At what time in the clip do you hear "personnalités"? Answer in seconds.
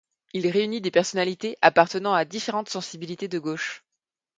0.89-1.59